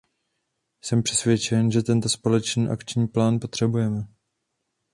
[0.83, 4.07] Jsem přesvědčen, že tento společný akční plán potřebujeme.